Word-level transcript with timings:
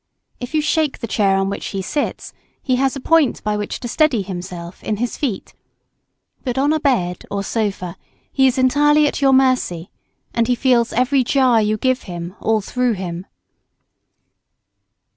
If 0.39 0.55
you 0.55 0.61
shake 0.63 0.97
the 0.97 1.05
chair 1.05 1.35
on 1.37 1.47
which 1.47 1.67
he 1.67 1.81
sits, 1.83 2.33
he 2.59 2.77
has 2.77 2.95
a 2.95 2.99
point 2.99 3.43
by 3.43 3.55
which 3.55 3.79
to 3.81 3.87
steady 3.87 4.23
himself, 4.23 4.83
in 4.83 4.97
his 4.97 5.15
feet. 5.15 5.53
But 6.43 6.57
on 6.57 6.73
a 6.73 6.79
bed 6.79 7.23
or 7.29 7.43
sofa, 7.43 7.97
he 8.31 8.47
is 8.47 8.57
entirely 8.57 9.05
at 9.05 9.21
your 9.21 9.31
mercy, 9.31 9.91
and 10.33 10.47
he 10.47 10.55
feels 10.55 10.91
every 10.91 11.23
jar 11.23 11.61
you 11.61 11.77
give 11.77 12.01
him 12.09 12.35
all 12.41 12.61
through 12.61 12.93
him. 12.93 13.27